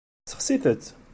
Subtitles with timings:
[0.31, 0.85] Sexsit-tt.